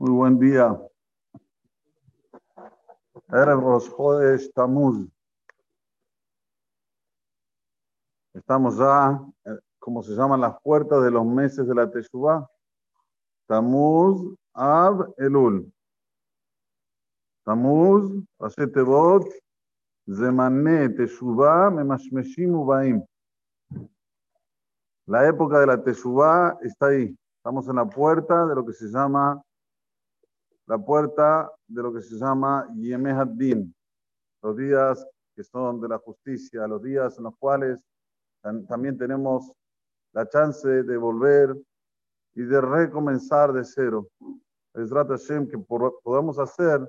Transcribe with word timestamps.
Muy 0.00 0.12
buen 0.12 0.38
día. 0.38 0.80
Erev 3.28 3.60
Rosh 3.60 3.90
Chodesh 3.90 4.50
Tamuz. 4.54 5.06
Estamos 8.32 8.78
ya, 8.78 9.20
eh, 9.44 9.58
como 9.78 10.02
se 10.02 10.12
llaman 10.14 10.40
las 10.40 10.58
puertas 10.62 11.04
de 11.04 11.10
los 11.10 11.26
meses 11.26 11.68
de 11.68 11.74
la 11.74 11.90
Teshuvah. 11.90 12.48
Tamuz, 13.46 14.38
Ab, 14.54 15.12
Elul. 15.18 15.70
Tamuz, 17.44 18.24
Rashi 18.38 18.62
Zemane, 20.08 20.88
Teshuvah, 20.96 21.70
Memashmeshim, 21.70 22.54
Ubaim. 22.54 23.04
La 25.04 25.28
época 25.28 25.60
de 25.60 25.66
la 25.66 25.84
Teshuvah 25.84 26.56
está 26.62 26.86
ahí. 26.86 27.14
Estamos 27.36 27.68
en 27.68 27.76
la 27.76 27.84
puerta 27.84 28.46
de 28.46 28.54
lo 28.54 28.64
que 28.64 28.72
se 28.72 28.86
llama 28.86 29.44
la 30.70 30.78
puerta 30.78 31.50
de 31.66 31.82
lo 31.82 31.92
que 31.92 32.00
se 32.00 32.14
llama 32.14 32.64
Yemeh 32.76 33.24
Din, 33.34 33.74
los 34.40 34.56
días 34.56 35.04
que 35.34 35.42
son 35.42 35.80
de 35.80 35.88
la 35.88 35.98
justicia, 35.98 36.64
los 36.68 36.80
días 36.80 37.18
en 37.18 37.24
los 37.24 37.36
cuales 37.40 37.82
también 38.68 38.96
tenemos 38.96 39.50
la 40.12 40.28
chance 40.28 40.68
de 40.68 40.96
volver 40.96 41.56
y 42.36 42.42
de 42.42 42.60
recomenzar 42.60 43.52
de 43.52 43.64
cero. 43.64 44.06
Es 44.74 44.92
Hashem 44.92 45.48
que 45.48 45.58
podamos 45.58 46.38
hacer 46.38 46.88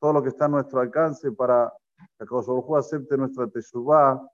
todo 0.00 0.14
lo 0.14 0.22
que 0.22 0.30
está 0.30 0.46
a 0.46 0.48
nuestro 0.48 0.80
alcance 0.80 1.30
para 1.32 1.70
que 2.18 2.24
Kosovo 2.24 2.78
acepte 2.78 3.18
nuestra 3.18 3.46
teshuvah 3.46 4.26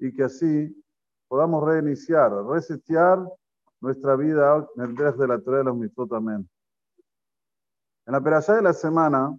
y 0.00 0.12
que 0.12 0.24
así 0.24 0.84
podamos 1.28 1.64
reiniciar, 1.64 2.32
resetear 2.46 3.24
nuestra 3.80 4.16
vida 4.16 4.66
en 4.74 4.82
el 4.82 4.94
de 4.96 5.28
la 5.28 5.38
Torah 5.38 5.58
de 5.58 5.64
los 5.64 5.76
mitzvot. 5.76 6.12
Amén. 6.14 6.48
En 8.08 8.12
la 8.12 8.22
perashá 8.22 8.54
de 8.54 8.62
la 8.62 8.72
semana, 8.72 9.38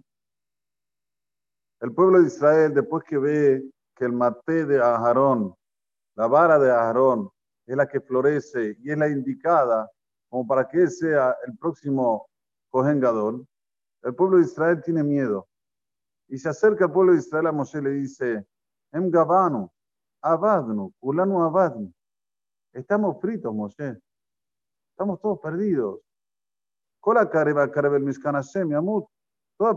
el 1.80 1.92
pueblo 1.92 2.20
de 2.20 2.28
Israel, 2.28 2.72
después 2.72 3.02
que 3.02 3.18
ve 3.18 3.68
que 3.96 4.04
el 4.04 4.12
mate 4.12 4.64
de 4.64 4.80
Aharón, 4.80 5.52
la 6.14 6.28
vara 6.28 6.56
de 6.56 6.70
Aharón, 6.70 7.28
es 7.66 7.76
la 7.76 7.88
que 7.88 8.00
florece 8.00 8.76
y 8.78 8.92
es 8.92 8.96
la 8.96 9.08
indicada 9.08 9.90
como 10.28 10.46
para 10.46 10.68
que 10.68 10.86
sea 10.86 11.36
el 11.48 11.58
próximo 11.58 12.28
Kohen 12.68 13.00
Gadol, 13.00 13.44
el 14.02 14.14
pueblo 14.14 14.36
de 14.36 14.44
Israel 14.44 14.80
tiene 14.84 15.02
miedo. 15.02 15.48
Y 16.28 16.38
se 16.38 16.50
acerca 16.50 16.84
al 16.84 16.92
pueblo 16.92 17.14
de 17.14 17.18
Israel 17.18 17.48
a 17.48 17.52
Moshe 17.52 17.78
y 17.78 17.82
le 17.82 17.90
dice, 17.90 18.46
Em 18.92 19.10
Gabanu, 19.10 19.68
Abadnu, 20.22 20.94
Ulanu 21.00 21.42
Abadnu. 21.42 21.92
Estamos 22.72 23.20
fritos, 23.20 23.52
Moshe. 23.52 24.00
Estamos 24.92 25.20
todos 25.20 25.40
perdidos. 25.40 25.98
Toda 27.02 27.28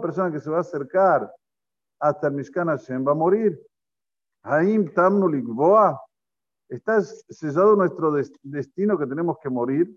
persona 0.02 0.32
que 0.32 0.40
se 0.40 0.50
va 0.50 0.58
a 0.58 0.62
acercar 0.62 1.34
hasta 2.00 2.28
el 2.28 2.34
Mishkan 2.34 2.68
Hashem 2.68 3.06
va 3.06 3.12
a 3.12 3.16
morir. 3.16 3.60
Haim 4.44 4.94
Tamnu 4.94 5.28
Ligboa. 5.28 6.00
¿Está 6.70 7.02
sellado 7.02 7.76
nuestro 7.76 8.12
destino 8.42 8.98
que 8.98 9.06
tenemos 9.06 9.38
que 9.42 9.50
morir? 9.50 9.96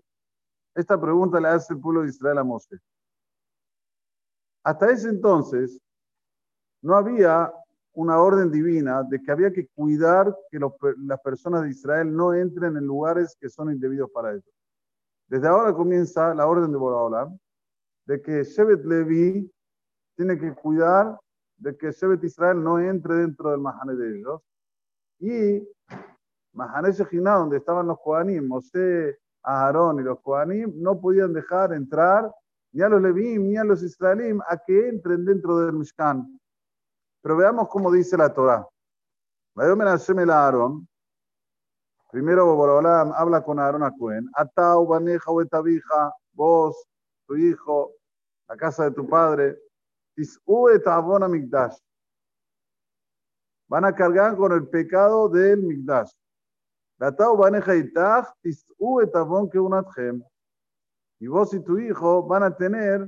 Esta 0.75 0.99
pregunta 0.99 1.39
le 1.39 1.47
hace 1.47 1.73
el 1.73 1.79
pueblo 1.79 2.03
de 2.03 2.09
Israel 2.09 2.37
a 2.37 2.43
Moshe. 2.43 2.77
Hasta 4.63 4.91
ese 4.91 5.09
entonces 5.09 5.81
no 6.81 6.95
había 6.95 7.51
una 7.93 8.19
orden 8.21 8.51
divina 8.51 9.01
de 9.03 9.21
que 9.21 9.31
había 9.31 9.51
que 9.51 9.67
cuidar 9.69 10.37
que 10.51 10.59
las 10.97 11.19
personas 11.21 11.63
de 11.63 11.69
Israel 11.71 12.15
no 12.15 12.33
entren 12.33 12.77
en 12.77 12.85
lugares 12.85 13.35
que 13.39 13.49
son 13.49 13.71
indebidos 13.71 14.11
para 14.11 14.33
ellos. 14.33 14.56
Desde 15.27 15.47
ahora 15.47 15.73
comienza 15.73 16.33
la 16.33 16.47
orden 16.47 16.71
de 16.71 16.77
Boraholam 16.77 17.37
de 18.05 18.21
que 18.21 18.43
Shevet 18.43 18.85
Levi 18.85 19.51
tiene 20.15 20.39
que 20.39 20.53
cuidar 20.53 21.19
de 21.57 21.75
que 21.75 21.91
Shevet 21.91 22.23
Israel 22.23 22.63
no 22.63 22.79
entre 22.79 23.15
dentro 23.15 23.51
del 23.51 23.59
Mahane 23.59 23.95
de 23.95 24.17
ellos. 24.17 24.41
Y 25.19 25.67
Mahane 26.53 26.91
Shejina, 26.91 27.35
donde 27.35 27.57
estaban 27.57 27.87
los 27.87 27.99
Kohanim, 27.99 28.47
Moshe, 28.47 29.17
Aarón 29.43 29.99
y 29.99 30.03
los 30.03 30.19
Kohanim, 30.21 30.71
no 30.75 30.99
podían 30.99 31.33
dejar 31.33 31.73
entrar 31.73 32.31
ni 32.71 32.81
a 32.81 32.89
los 32.89 33.01
Levim 33.01 33.49
ni 33.49 33.57
a 33.57 33.63
los 33.63 33.83
Israelim 33.83 34.39
a 34.47 34.57
que 34.57 34.89
entren 34.89 35.25
dentro 35.25 35.59
del 35.59 35.73
Mishkan. 35.73 36.39
Pero 37.21 37.35
veamos 37.35 37.67
cómo 37.67 37.91
dice 37.91 38.15
la 38.15 38.33
Torah. 38.33 38.65
Aarón, 39.55 40.87
Primero, 42.17 42.55
Borolam 42.55 43.11
habla 43.13 43.43
con 43.43 43.59
Aarón 43.59 43.83
a 43.83 43.91
Cohen. 43.91 44.27
Atau, 44.33 44.87
Baneja, 44.87 45.31
Betabija, 45.31 46.11
vos, 46.33 46.75
tu 47.27 47.35
hijo, 47.35 47.93
la 48.49 48.57
casa 48.57 48.85
de 48.85 48.91
tu 48.95 49.07
padre. 49.07 49.55
Van 53.69 53.85
a 53.85 53.93
cargar 53.93 54.35
con 54.35 54.51
el 54.51 54.67
pecado 54.67 55.29
del 55.29 55.61
Migdash. 55.61 56.11
Atau, 56.99 57.37
Baneja, 57.37 57.75
Itach, 57.75 58.33
Tis'u, 58.41 59.01
Etavon, 59.01 59.47
que 59.47 59.59
unatjem. 59.59 60.23
Y 61.19 61.27
vos 61.27 61.53
y 61.53 61.59
tu 61.59 61.77
hijo 61.77 62.23
van 62.23 62.41
a 62.41 62.57
tener 62.57 63.07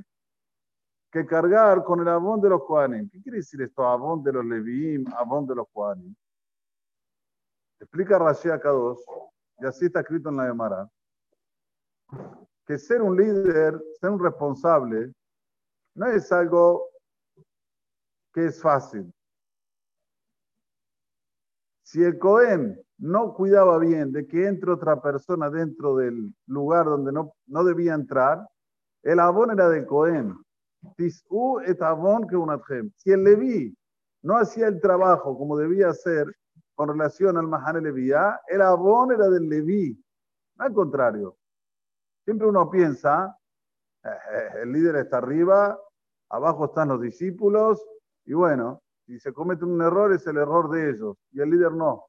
que 1.12 1.26
cargar 1.26 1.84
con 1.84 2.00
el 2.02 2.10
abón 2.10 2.42
de 2.42 2.50
los 2.50 2.64
Kohanim. 2.64 3.10
¿Qué 3.10 3.20
quiere 3.24 3.40
decir 3.40 3.60
esto? 3.64 3.84
Abón 3.88 4.22
de 4.22 4.34
los 4.34 4.46
Leviim, 4.46 5.04
abón 5.18 5.48
de 5.48 5.56
los 5.56 5.66
Kohanim. 5.74 6.16
Explica 7.80 8.18
Rashi 8.18 8.50
K2, 8.50 8.98
y 9.60 9.66
así 9.66 9.86
está 9.86 10.02
escrito 10.02 10.30
en 10.30 10.38
la 10.38 10.48
Gemara, 10.48 10.90
que 12.66 12.78
ser 12.78 13.02
un 13.02 13.16
líder, 13.16 13.82
ser 14.00 14.10
un 14.10 14.24
responsable, 14.24 15.14
no 15.96 16.08
es 16.08 16.32
algo 16.32 16.90
que 18.34 18.48
es 18.48 18.62
fácil. 18.62 19.12
Si 21.84 22.04
el 22.04 22.20
Cohen 22.20 22.80
no 23.00 23.34
cuidaba 23.34 23.80
bien 23.80 24.12
de 24.12 24.28
que 24.28 24.46
entre 24.46 24.72
otra 24.72 25.02
persona 25.02 25.50
dentro 25.50 25.96
del 25.96 26.34
lugar 26.46 26.86
donde 26.86 27.12
no, 27.12 27.34
no 27.48 27.64
debía 27.64 27.96
entrar, 27.96 28.48
el 29.04 29.20
abón 29.20 29.52
era 29.52 29.70
del 29.70 29.86
Cohen. 29.86 30.36
Si 30.96 33.12
el 33.12 33.24
Leví 33.24 33.76
no 34.22 34.38
hacía 34.38 34.68
el 34.68 34.80
trabajo 34.80 35.38
como 35.38 35.58
debía 35.58 35.90
hacer, 35.90 36.34
con 36.80 36.88
relación 36.88 37.36
al 37.36 37.46
Mahane 37.46 37.82
Leviá, 37.82 38.40
el 38.48 38.62
Abón 38.62 39.12
era 39.12 39.28
del 39.28 39.50
Leví, 39.50 40.02
al 40.60 40.74
contrario. 40.74 41.36
Siempre 42.24 42.48
uno 42.48 42.70
piensa, 42.70 43.38
eh, 44.02 44.08
eh, 44.08 44.50
el 44.62 44.72
líder 44.72 44.96
está 44.96 45.18
arriba, 45.18 45.78
abajo 46.30 46.68
están 46.68 46.88
los 46.88 47.02
discípulos, 47.02 47.86
y 48.24 48.32
bueno, 48.32 48.82
si 49.06 49.20
se 49.20 49.34
comete 49.34 49.66
un 49.66 49.82
error 49.82 50.14
es 50.14 50.26
el 50.26 50.38
error 50.38 50.70
de 50.70 50.92
ellos, 50.92 51.18
y 51.34 51.42
el 51.42 51.50
líder 51.50 51.74
no. 51.74 52.06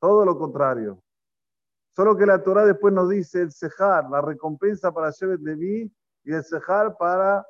Todo 0.00 0.24
lo 0.24 0.38
contrario. 0.38 1.02
Solo 1.94 2.16
que 2.16 2.24
la 2.24 2.42
Torah 2.42 2.64
después 2.64 2.94
nos 2.94 3.10
dice 3.10 3.42
el 3.42 3.52
Sejar, 3.52 4.08
la 4.08 4.22
recompensa 4.22 4.90
para 4.90 5.10
Shevet 5.10 5.42
Leví, 5.42 5.94
y 6.24 6.32
el 6.32 6.42
Sejar 6.42 6.96
para 6.96 7.46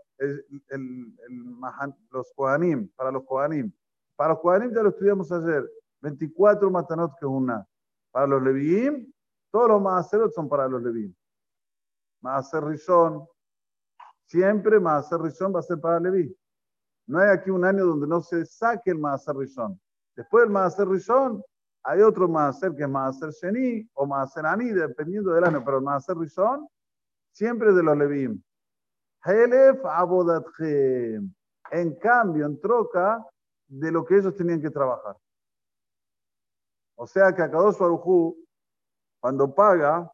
los 2.11 2.33
Kohanim, 2.35 2.89
para 2.97 3.13
los 3.13 3.23
Kohanim. 3.27 3.73
Para 4.17 4.31
los 4.31 4.41
Kohanim 4.41 4.75
ya 4.75 4.83
lo 4.83 4.89
estudiamos 4.89 5.31
ayer. 5.31 5.71
24 6.03 6.71
matanot 6.71 7.19
que 7.19 7.27
una. 7.27 7.67
Para 8.11 8.27
los 8.27 8.43
Leviim, 8.43 9.11
todos 9.51 9.69
los 9.69 9.83
maaserot 9.83 10.33
son 10.33 10.49
para 10.49 10.69
los 10.69 10.83
Leviim. 10.83 11.15
Maaser 12.23 12.63
siempre 14.27 14.81
Maaser 14.81 15.21
Rishon 15.21 15.55
va 15.55 15.59
a 15.59 15.63
ser 15.63 15.81
para 15.81 16.01
Leví. 16.01 16.35
No 17.07 17.19
hay 17.19 17.31
aquí 17.31 17.51
un 17.51 17.65
año 17.65 17.85
donde 17.85 18.07
no 18.07 18.21
se 18.23 18.47
saque 18.47 18.91
el 18.91 18.99
Maaser. 18.99 19.35
Después 20.17 20.45
del 20.45 20.53
Maaser 20.53 20.87
hay 21.85 22.01
otro 22.01 22.29
Maaser 22.29 22.75
que 22.75 22.85
es 22.85 22.89
Maaser 22.89 23.31
Sheni 23.31 23.89
o 23.95 24.07
Maaser 24.07 24.47
Ani, 24.47 24.71
dependiendo 24.71 25.33
del 25.33 25.45
año, 25.45 25.65
pero 25.65 25.79
el 25.79 25.85
Maaser 25.85 26.17
siempre 27.33 27.73
de 27.73 27.83
los 27.83 27.99
Leviim. 27.99 28.41
Helef 29.25 29.85
Abodatchem. 29.85 31.35
En 31.71 31.95
cambio, 31.97 32.47
en 32.47 32.61
troca 32.61 33.25
de 33.67 33.91
lo 33.91 34.05
que 34.05 34.19
ellos 34.19 34.37
tenían 34.37 34.61
que 34.61 34.71
trabajar. 34.71 35.17
O 37.03 37.07
sea 37.09 37.35
que 37.35 37.43
Akadosh 37.43 37.79
Barujú, 37.79 38.47
cuando 39.21 39.53
paga, 39.53 40.09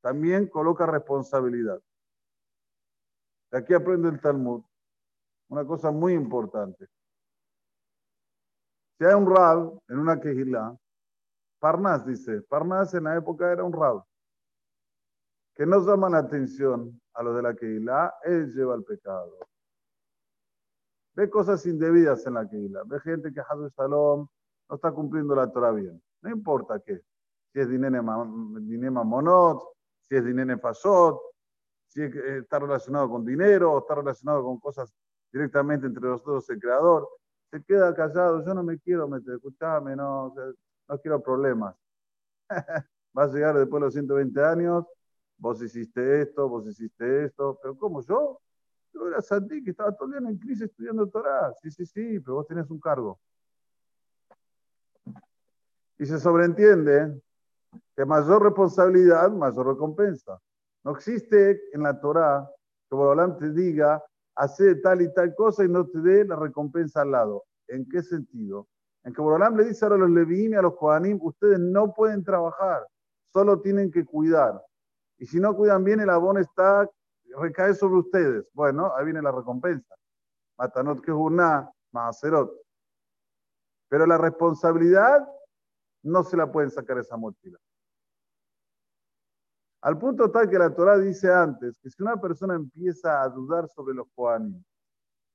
también 0.00 0.46
coloca 0.46 0.86
responsabilidad. 0.86 1.82
De 3.50 3.58
aquí 3.58 3.74
aprende 3.74 4.10
el 4.10 4.20
Talmud 4.20 4.62
una 5.48 5.66
cosa 5.66 5.90
muy 5.90 6.12
importante. 6.12 6.86
Si 8.96 9.04
hay 9.04 9.12
un 9.14 9.28
rab 9.28 9.76
en 9.88 9.98
una 9.98 10.20
quejilá, 10.20 10.78
Parnas 11.58 12.06
dice, 12.06 12.42
Parnas 12.42 12.94
en 12.94 13.02
la 13.02 13.16
época 13.16 13.50
era 13.50 13.64
un 13.64 13.72
rab, 13.72 14.04
que 15.56 15.66
no 15.66 15.84
llama 15.84 16.10
la 16.10 16.18
atención 16.18 17.00
a 17.14 17.24
los 17.24 17.34
de 17.34 17.42
la 17.42 17.56
quejilá, 17.56 18.14
él 18.22 18.54
lleva 18.54 18.76
el 18.76 18.84
pecado. 18.84 19.36
Ve 21.16 21.28
cosas 21.28 21.66
indebidas 21.66 22.24
en 22.24 22.34
la 22.34 22.48
quejilá, 22.48 22.84
ve 22.86 23.00
gente 23.00 23.32
que 23.32 23.40
el 23.40 23.70
Shalom 23.70 24.28
no 24.68 24.76
está 24.76 24.92
cumpliendo 24.92 25.34
la 25.34 25.50
Torah 25.50 25.72
bien. 25.72 26.03
No 26.24 26.30
importa 26.30 26.80
qué. 26.80 27.02
Si 27.52 27.60
es 27.60 27.68
dinero 27.68 28.02
monot, 29.04 29.62
si 30.00 30.16
es 30.16 30.24
dinero 30.24 30.58
fasot, 30.58 31.20
si 31.86 32.00
eh, 32.00 32.38
está 32.38 32.58
relacionado 32.58 33.10
con 33.10 33.24
dinero 33.26 33.72
o 33.72 33.78
está 33.80 33.94
relacionado 33.94 34.42
con 34.42 34.58
cosas 34.58 34.92
directamente 35.30 35.86
entre 35.86 36.02
los 36.02 36.24
dos, 36.24 36.48
el 36.48 36.58
creador. 36.58 37.06
Se 37.50 37.62
queda 37.62 37.94
callado, 37.94 38.42
yo 38.44 38.54
no 38.54 38.62
me 38.62 38.78
quiero 38.78 39.06
meter, 39.06 39.34
escuchame, 39.34 39.94
no, 39.94 40.34
no 40.88 40.98
quiero 40.98 41.22
problemas. 41.22 41.76
Vas 43.12 43.30
a 43.30 43.34
llegar 43.34 43.58
después 43.58 43.80
de 43.80 43.84
los 43.86 43.94
120 43.94 44.42
años, 44.42 44.86
vos 45.36 45.62
hiciste 45.62 46.22
esto, 46.22 46.48
vos 46.48 46.66
hiciste 46.66 47.26
esto, 47.26 47.58
pero 47.62 47.76
¿cómo 47.76 48.00
yo? 48.00 48.40
Yo 48.94 49.08
era 49.08 49.20
Santi 49.20 49.62
que 49.62 49.70
estaba 49.70 49.92
todo 49.94 50.06
el 50.08 50.20
día 50.20 50.30
en 50.30 50.38
crisis 50.38 50.62
estudiando 50.62 51.06
Torah. 51.08 51.52
Sí, 51.60 51.70
sí, 51.70 51.84
sí, 51.84 52.18
pero 52.20 52.36
vos 52.36 52.46
tenés 52.46 52.70
un 52.70 52.80
cargo. 52.80 53.20
Y 55.98 56.06
se 56.06 56.18
sobreentiende 56.18 57.20
que 57.96 58.04
mayor 58.04 58.42
responsabilidad, 58.42 59.30
mayor 59.30 59.68
recompensa. 59.68 60.40
No 60.82 60.92
existe 60.92 61.60
en 61.72 61.82
la 61.82 61.98
Torah 62.00 62.48
que 62.88 62.96
Borolam 62.96 63.38
te 63.38 63.50
diga, 63.50 64.02
hace 64.34 64.74
tal 64.76 65.02
y 65.02 65.12
tal 65.14 65.34
cosa 65.34 65.64
y 65.64 65.68
no 65.68 65.86
te 65.86 65.98
dé 66.00 66.24
la 66.24 66.36
recompensa 66.36 67.02
al 67.02 67.12
lado. 67.12 67.44
¿En 67.68 67.88
qué 67.88 68.02
sentido? 68.02 68.68
En 69.04 69.12
que 69.12 69.20
Borolam 69.20 69.56
le 69.56 69.64
dice 69.64 69.86
a 69.86 69.90
los 69.90 70.10
Leviim 70.10 70.52
y 70.52 70.56
a 70.56 70.62
los 70.62 70.76
Kohanim, 70.76 71.18
ustedes 71.22 71.58
no 71.58 71.92
pueden 71.92 72.24
trabajar, 72.24 72.86
solo 73.32 73.60
tienen 73.60 73.90
que 73.90 74.04
cuidar. 74.04 74.62
Y 75.18 75.26
si 75.26 75.38
no 75.38 75.54
cuidan 75.54 75.84
bien, 75.84 76.00
el 76.00 76.10
abono 76.10 76.40
está, 76.40 76.88
recae 77.38 77.74
sobre 77.74 77.96
ustedes. 77.96 78.44
Bueno, 78.52 78.92
ahí 78.96 79.04
viene 79.04 79.22
la 79.22 79.32
recompensa. 79.32 79.94
Matanot 80.58 81.00
que 81.00 81.12
Maaserot. 81.92 82.52
Pero 83.88 84.06
la 84.06 84.18
responsabilidad 84.18 85.26
no 86.04 86.22
se 86.22 86.36
la 86.36 86.50
pueden 86.50 86.70
sacar 86.70 86.98
esa 86.98 87.16
mochila. 87.16 87.58
Al 89.82 89.98
punto 89.98 90.30
tal 90.30 90.48
que 90.48 90.58
la 90.58 90.74
Torah 90.74 90.98
dice 90.98 91.30
antes 91.30 91.78
que 91.78 91.90
si 91.90 92.02
una 92.02 92.18
persona 92.18 92.54
empieza 92.54 93.22
a 93.22 93.28
dudar 93.28 93.68
sobre 93.68 93.94
los 93.94 94.06
Kohanim, 94.14 94.62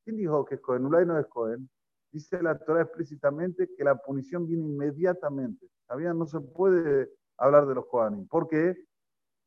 ¿quién 0.04 0.18
dijo 0.18 0.44
que 0.45 0.56
es 0.56 0.62
Cohen? 0.62 0.86
Ulay 0.86 1.06
no 1.06 1.19
es 1.19 1.27
Cohen. 1.27 1.69
Dice 2.12 2.42
la 2.42 2.57
Torah 2.57 2.81
explícitamente 2.81 3.69
que 3.75 3.83
la 3.83 3.95
punición 3.95 4.48
viene 4.48 4.66
inmediatamente. 4.66 5.68
¿Sabían? 5.88 6.18
No 6.18 6.25
se 6.25 6.39
puede 6.39 7.12
hablar 7.38 7.68
de 7.68 7.75
los 7.75 7.86
Kohanim. 7.86 8.27
¿Por 8.27 8.48
qué? 8.48 8.75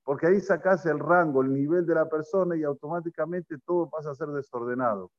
Porque 0.04 0.26
ahí 0.26 0.40
sacas 0.40 0.86
el 0.86 0.98
rango, 0.98 1.42
el 1.42 1.52
nivel 1.52 1.84
de 1.84 1.94
la 1.94 2.08
persona 2.08 2.56
y 2.56 2.62
automáticamente 2.62 3.58
todo 3.64 3.90
pasa 3.90 4.10
a 4.10 4.14
ser 4.14 4.28
desordenado. 4.28 5.10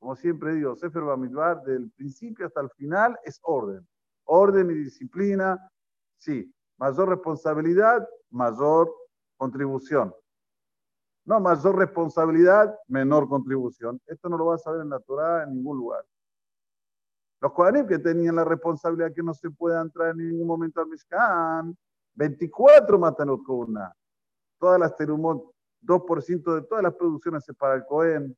Como 0.00 0.16
siempre 0.16 0.54
digo, 0.54 0.74
Sefer 0.74 1.02
Bamidbar, 1.02 1.62
del 1.62 1.90
principio 1.92 2.46
hasta 2.46 2.62
el 2.62 2.70
final, 2.70 3.18
es 3.22 3.38
orden. 3.42 3.86
Orden 4.32 4.70
y 4.70 4.74
disciplina, 4.74 5.70
sí. 6.16 6.52
Mayor 6.78 7.08
responsabilidad, 7.08 8.08
mayor 8.30 8.94
contribución. 9.36 10.14
No, 11.24 11.40
mayor 11.40 11.76
responsabilidad, 11.76 12.74
menor 12.88 13.28
contribución. 13.28 14.00
Esto 14.06 14.28
no 14.28 14.38
lo 14.38 14.46
vas 14.46 14.66
a 14.66 14.72
ver 14.72 14.82
en 14.82 14.90
la 14.90 15.00
Torah 15.00 15.42
en 15.42 15.54
ningún 15.54 15.76
lugar. 15.76 16.04
Los 17.40 17.52
Kohanim 17.52 17.86
que 17.86 17.98
tenían 17.98 18.36
la 18.36 18.44
responsabilidad 18.44 19.12
que 19.14 19.22
no 19.22 19.34
se 19.34 19.50
pueda 19.50 19.80
entrar 19.80 20.10
en 20.10 20.18
ningún 20.18 20.46
momento 20.46 20.80
al 20.80 20.88
Mishkan, 20.88 21.76
24 22.14 22.98
matan 22.98 23.36
con 23.38 23.70
una 23.70 23.94
todas 24.60 24.78
las 24.78 24.94
terumot, 24.94 25.42
2% 25.80 26.54
de 26.54 26.62
todas 26.62 26.84
las 26.84 26.94
producciones 26.94 27.48
es 27.48 27.56
para 27.56 27.74
el 27.74 27.84
Cohen. 27.86 28.36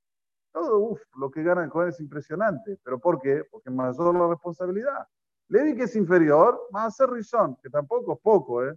Todo, 0.52 0.78
uff, 0.78 1.00
lo 1.16 1.30
que 1.30 1.42
gana 1.42 1.64
el 1.64 1.70
Cohen 1.70 1.88
es 1.88 2.00
impresionante. 2.00 2.78
¿Pero 2.82 2.98
por 2.98 3.20
qué? 3.20 3.44
Porque 3.50 3.70
mayor 3.70 4.14
la 4.14 4.28
responsabilidad. 4.28 5.06
Levi 5.48 5.76
que 5.76 5.84
es 5.84 5.96
inferior, 5.96 6.68
más 6.70 6.94
hacer 6.94 7.10
Rishon, 7.10 7.56
que 7.62 7.68
tampoco 7.68 8.14
es 8.14 8.20
poco, 8.20 8.64
¿eh? 8.64 8.74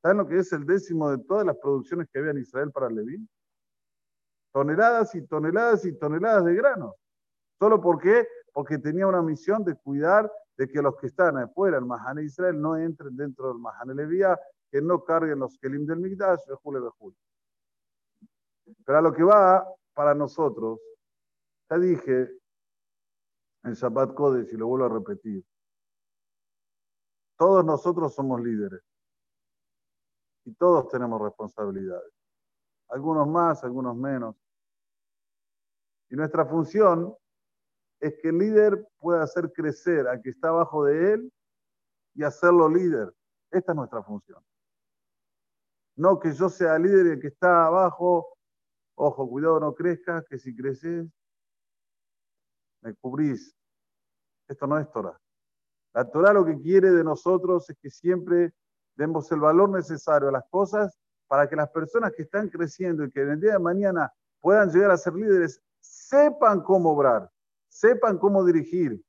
¿Saben 0.00 0.18
lo 0.18 0.26
que 0.26 0.38
es 0.38 0.52
el 0.52 0.64
décimo 0.64 1.10
de 1.10 1.18
todas 1.24 1.44
las 1.44 1.56
producciones 1.56 2.08
que 2.10 2.20
había 2.20 2.30
en 2.30 2.38
Israel 2.38 2.70
para 2.70 2.88
Levi? 2.88 3.28
Toneladas 4.52 5.14
y 5.14 5.26
toneladas 5.26 5.84
y 5.84 5.92
toneladas 5.98 6.44
de 6.44 6.54
grano. 6.54 6.94
¿Solo 7.58 7.80
por 7.80 8.00
qué? 8.00 8.26
Porque 8.52 8.78
tenía 8.78 9.06
una 9.06 9.22
misión 9.22 9.64
de 9.64 9.74
cuidar 9.74 10.32
de 10.56 10.68
que 10.68 10.80
los 10.80 10.96
que 10.96 11.08
están 11.08 11.36
afuera, 11.38 11.78
el 11.78 11.84
Mahane 11.84 12.24
Israel, 12.24 12.60
no 12.60 12.76
entren 12.76 13.16
dentro 13.16 13.48
del 13.48 13.58
Mahane 13.58 13.94
Levía 13.94 14.38
que 14.70 14.80
no 14.80 15.02
carguen 15.02 15.38
los 15.38 15.58
kelim 15.58 15.86
del 15.86 15.98
Migdash, 15.98 16.40
Jule 16.62 16.80
Bejul. 16.80 17.14
Pero 18.84 18.98
a 18.98 19.02
lo 19.02 19.12
que 19.12 19.22
va 19.22 19.66
para 19.94 20.14
nosotros, 20.14 20.78
ya 21.70 21.78
dije 21.78 22.38
en 23.64 23.72
Shabbat 23.72 24.14
Kodesh 24.14 24.52
y 24.52 24.56
lo 24.56 24.66
vuelvo 24.66 24.86
a 24.86 24.88
repetir, 24.88 25.44
todos 27.36 27.64
nosotros 27.64 28.14
somos 28.14 28.40
líderes 28.40 28.82
y 30.44 30.54
todos 30.54 30.88
tenemos 30.88 31.20
responsabilidades, 31.20 32.12
algunos 32.88 33.28
más, 33.28 33.62
algunos 33.64 33.96
menos. 33.96 34.34
Y 36.10 36.16
nuestra 36.16 36.46
función 36.46 37.14
es 38.00 38.18
que 38.20 38.28
el 38.28 38.38
líder 38.38 38.88
pueda 38.98 39.22
hacer 39.22 39.52
crecer 39.52 40.08
a 40.08 40.20
que 40.20 40.30
está 40.30 40.48
abajo 40.48 40.84
de 40.84 41.12
él 41.12 41.32
y 42.14 42.22
hacerlo 42.22 42.68
líder. 42.68 43.14
Esta 43.50 43.72
es 43.72 43.76
nuestra 43.76 44.02
función. 44.02 44.42
No 45.96 46.18
que 46.18 46.32
yo 46.32 46.48
sea 46.48 46.78
líder 46.78 47.06
y 47.06 47.10
el 47.10 47.20
que 47.20 47.28
está 47.28 47.66
abajo, 47.66 48.36
ojo, 48.94 49.28
cuidado, 49.28 49.60
no 49.60 49.74
crezcas, 49.74 50.24
que 50.28 50.38
si 50.38 50.54
creces, 50.54 51.06
me 52.82 52.94
cubrís. 52.94 53.54
Esto 54.48 54.66
no 54.66 54.78
es 54.78 54.90
Torah. 54.90 55.18
La 55.94 56.04
Torah 56.04 56.32
lo 56.32 56.44
que 56.44 56.58
quiere 56.58 56.90
de 56.90 57.04
nosotros 57.04 57.68
es 57.70 57.76
que 57.80 57.90
siempre 57.90 58.52
demos 58.96 59.30
el 59.32 59.40
valor 59.40 59.70
necesario 59.70 60.28
a 60.28 60.32
las 60.32 60.44
cosas 60.50 60.98
para 61.28 61.48
que 61.48 61.56
las 61.56 61.70
personas 61.70 62.12
que 62.16 62.22
están 62.22 62.48
creciendo 62.48 63.04
y 63.04 63.10
que 63.10 63.22
en 63.22 63.30
el 63.30 63.40
día 63.40 63.52
de 63.52 63.58
mañana 63.58 64.12
puedan 64.40 64.70
llegar 64.70 64.90
a 64.90 64.96
ser 64.96 65.14
líderes, 65.14 65.60
sepan 65.80 66.62
cómo 66.62 66.92
obrar, 66.92 67.30
sepan 67.68 68.18
cómo 68.18 68.44
dirigir. 68.44 69.02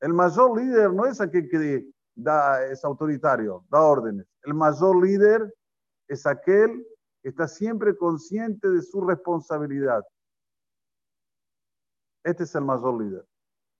El 0.00 0.12
mayor 0.12 0.58
líder 0.58 0.92
no 0.92 1.06
es 1.06 1.20
aquel 1.20 1.48
que 1.48 1.86
da, 2.14 2.64
es 2.66 2.84
autoritario, 2.84 3.64
da 3.70 3.82
órdenes. 3.82 4.26
El 4.42 4.54
mayor 4.54 5.02
líder 5.02 5.54
es 6.08 6.26
aquel 6.26 6.86
que 7.22 7.28
está 7.28 7.46
siempre 7.46 7.96
consciente 7.96 8.68
de 8.68 8.82
su 8.82 9.02
responsabilidad. 9.02 10.02
Este 12.22 12.44
es 12.44 12.54
el 12.54 12.64
mayor 12.64 13.02
líder. 13.02 13.26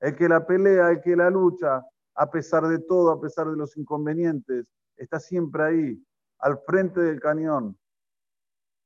El 0.00 0.16
que 0.16 0.28
la 0.28 0.46
pelea, 0.46 0.90
el 0.90 1.00
que 1.00 1.14
la 1.14 1.30
lucha, 1.30 1.82
a 2.14 2.30
pesar 2.30 2.66
de 2.66 2.78
todo, 2.78 3.10
a 3.10 3.20
pesar 3.20 3.48
de 3.48 3.56
los 3.56 3.76
inconvenientes, 3.76 4.66
está 4.96 5.20
siempre 5.20 5.62
ahí, 5.62 6.06
al 6.38 6.58
frente 6.60 7.00
del 7.00 7.20
cañón. 7.20 7.78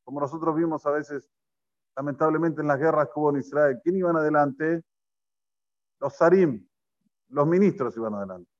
Como 0.05 0.21
nosotros 0.21 0.55
vimos 0.57 0.85
a 0.87 0.91
veces, 0.91 1.31
lamentablemente, 1.97 2.61
en 2.61 2.69
las 2.69 2.79
guerras 2.79 3.07
que 3.07 3.21
hubo 3.21 3.31
en 3.31 3.39
Israel. 3.39 3.81
¿Quién 3.83 3.97
iban 3.97 4.17
adelante? 4.17 4.83
Los 6.01 6.17
Sarim, 6.17 6.67
los 7.29 7.47
ministros 7.47 7.97
iban 7.97 8.15
adelante. 8.15 8.51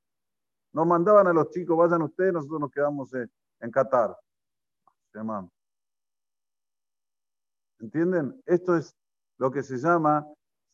Nos 0.73 0.87
mandaban 0.87 1.27
a 1.27 1.33
los 1.33 1.49
chicos, 1.51 1.77
vayan 1.77 2.01
ustedes, 2.01 2.33
nosotros 2.33 2.59
nos 2.59 2.71
quedamos 2.71 3.13
en 3.13 3.71
Qatar. 3.71 4.17
¿Entienden? 7.79 8.41
Esto 8.45 8.75
es 8.75 8.93
lo 9.37 9.51
que 9.51 9.63
se 9.63 9.77
llama 9.77 10.25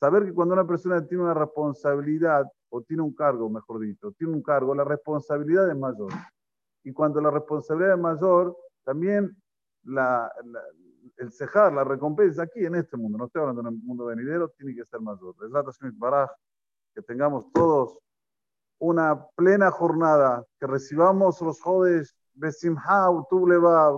saber 0.01 0.25
que 0.25 0.33
cuando 0.33 0.55
una 0.55 0.65
persona 0.65 1.05
tiene 1.05 1.23
una 1.23 1.35
responsabilidad, 1.35 2.43
o 2.69 2.81
tiene 2.81 3.03
un 3.03 3.13
cargo, 3.13 3.49
mejor 3.49 3.79
dicho, 3.81 4.11
tiene 4.17 4.33
un 4.33 4.41
cargo, 4.41 4.73
la 4.73 4.83
responsabilidad 4.83 5.69
es 5.69 5.77
mayor. 5.77 6.11
Y 6.83 6.91
cuando 6.91 7.21
la 7.21 7.29
responsabilidad 7.29 7.93
es 7.93 7.99
mayor, 7.99 8.57
también 8.83 9.37
el 11.17 11.31
cejar, 11.31 11.73
la 11.73 11.83
recompensa 11.83 12.43
aquí 12.43 12.65
en 12.65 12.75
este 12.75 12.97
mundo, 12.97 13.19
no 13.19 13.25
estoy 13.25 13.41
hablando 13.41 13.61
en 13.61 13.67
el 13.67 13.83
mundo 13.83 14.05
venidero, 14.05 14.49
tiene 14.57 14.73
que 14.73 14.85
ser 14.85 15.01
mayor. 15.01 15.35
Que 16.95 17.01
tengamos 17.03 17.51
todos 17.53 17.99
una 18.79 19.23
plena 19.35 19.69
jornada, 19.69 20.43
que 20.59 20.65
recibamos 20.65 21.39
los 21.41 21.61
jodes 21.61 22.15
Besimha, 22.33 23.05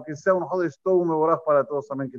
que 0.05 0.15
sea 0.17 0.33
un 0.33 0.43
jodesh 0.43 0.75
todo, 0.83 1.05
me 1.05 1.38
para 1.45 1.63
todos. 1.63 1.89
Amén, 1.91 2.12
que. 2.12 2.17